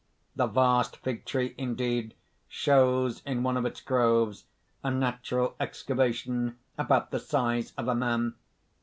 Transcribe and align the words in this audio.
](_The 0.35 0.51
vast 0.51 0.97
fig 0.97 1.25
tree, 1.25 1.53
indeed, 1.59 2.15
shows 2.47 3.21
in 3.23 3.43
one 3.43 3.55
of 3.55 3.67
its 3.67 3.81
groves, 3.81 4.45
a 4.83 4.89
natural 4.89 5.55
excavation 5.59 6.57
about 6.75 7.11
the 7.11 7.19
size 7.19 7.71
of 7.77 7.87
a 7.87 7.93
man. 7.93 8.33